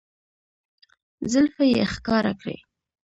زلفې 1.31 1.65
يې 1.75 1.83
ښکاره 1.93 2.33
کړې 2.41 2.57